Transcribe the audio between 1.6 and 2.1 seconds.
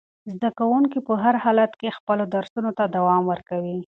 کې